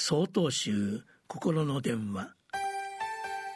[0.00, 2.32] 総統集心の電話。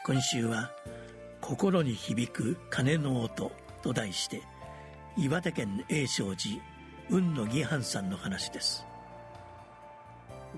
[0.05, 0.73] 今週は
[1.41, 4.43] 「心に響く鐘の音」と題して
[5.17, 6.61] 岩手県栄勝寺
[7.09, 8.85] 雲野義範さんの話です。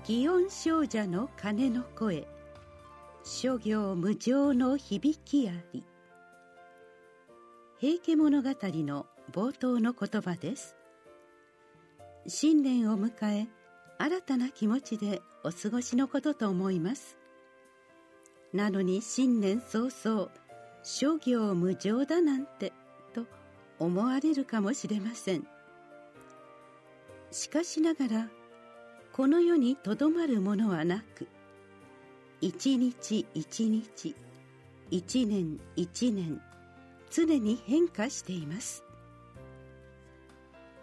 [0.05, 2.27] 祇園少女の鐘の声。
[3.23, 5.85] 諸行無常の響きあり。
[7.77, 10.75] 平家物語の冒頭の言葉です。
[12.25, 13.11] 新年を迎
[13.43, 13.64] え
[13.97, 17.17] 新たな気持ちでお過ごしのことと思います。
[18.53, 20.29] なのに新年早々
[20.83, 22.73] 諸行無常だなんて
[23.13, 23.25] と
[23.79, 25.47] 思われるかもしれません。
[27.31, 28.29] しかしながら
[29.13, 31.27] この世にとどまるものはなく
[32.41, 34.15] 一日一日
[34.91, 36.41] 一年一年
[37.09, 38.83] 常に変化しています。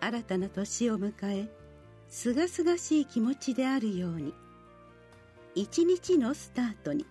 [0.01, 1.62] 新たな年を迎え
[2.13, 4.35] すがすがしい気持ちであるように。
[5.55, 7.07] 一日のスタートに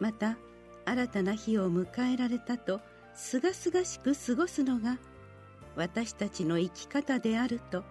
[0.00, 0.36] また
[0.84, 2.80] 新たな日を迎えられたと
[3.14, 4.98] すがすがしく過ごすのが
[5.76, 7.84] 私たちの生き方であると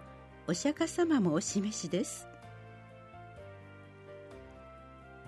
[0.47, 2.27] お釈迦様もお示しです。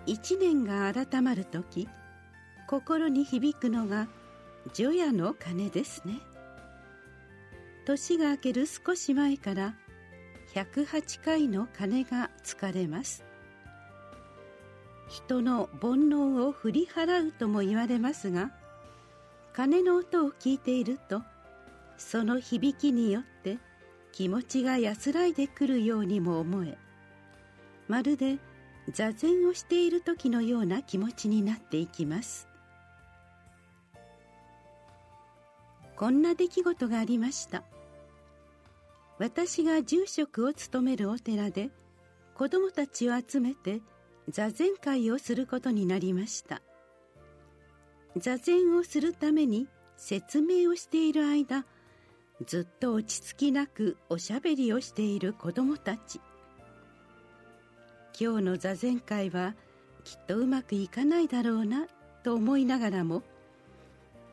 [0.05, 1.89] 一年が改まる時
[2.67, 4.07] 心に響くのが
[4.73, 6.19] 除夜の鐘ですね。
[7.85, 9.75] 年が明ける少し前から
[10.53, 13.23] 108回の鐘がつかれます。
[15.09, 18.51] 人の煩悩を振り払うとも言われますが
[19.53, 21.21] 鐘の音を聞いていると
[21.97, 23.59] その響きによって
[24.11, 26.77] 気持ちが安らいでくるようにも思え
[27.87, 28.39] まるで
[28.91, 32.47] 座禅をしている時のような気持ちになっていきます。
[35.95, 37.63] こんな出来事がありました。
[39.19, 41.69] 私が住職を務めるお寺で
[42.35, 43.81] 子供たちを集めて
[44.29, 46.61] 座禅会をすることになりました。
[48.17, 51.65] 座禅をするために説明をしている間
[52.45, 56.19] ずっと落ち着きなくおしゃべりをしている子供たち。
[58.19, 59.55] 今日の座禅会は
[60.03, 61.87] きっとうまくいかないだろうな
[62.23, 63.23] と思いながらも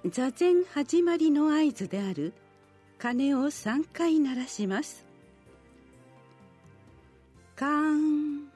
[0.06, 2.34] 座禅始まりの合図である
[3.00, 5.06] 鐘を3回鳴らします。
[7.56, 8.50] カン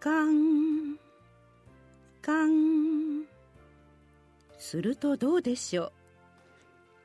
[0.00, 0.96] カン
[2.20, 3.24] カン。
[4.58, 5.92] するとどうでしょ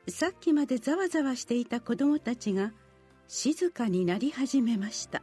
[0.08, 0.12] う。
[0.12, 2.74] さっきまでざわざわしていた子供たちが
[3.28, 5.22] 静かになり始めました。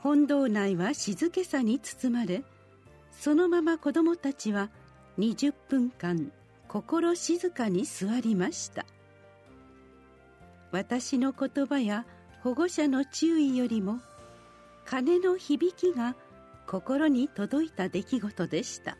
[0.00, 2.42] 本堂内は静けさに包まれ
[3.18, 4.68] そのまま子供たちは
[5.18, 6.30] 20分間
[6.68, 8.84] 心静かに座りました。
[10.74, 12.04] 私の言葉や
[12.42, 14.00] 保護者の注意よりも
[14.84, 16.16] 鐘の響きが
[16.66, 18.98] 心に届いた出来事でした。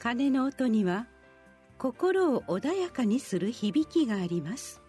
[0.00, 1.06] 鐘の音には
[1.78, 4.82] 心を穏やかにする響きがあります。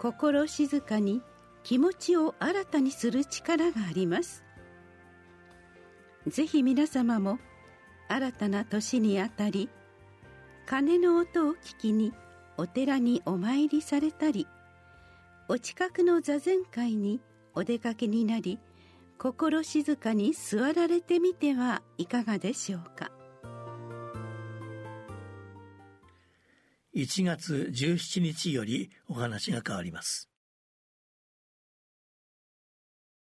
[0.00, 1.22] 心静かに
[1.62, 4.42] 気持ちを新たにする力があります。
[6.26, 7.38] ぜひ皆様も
[8.08, 9.68] 新たな年にあたり
[10.66, 12.12] 鐘の音を聞きに
[12.56, 14.48] お寺にお参りされたり
[15.48, 17.20] お近くの座禅会に
[17.54, 18.58] お出かけになり
[19.16, 23.10] 心静かに座られてみてはいかがでしょうか。
[26.94, 30.30] 1月17日よりお話が変わります。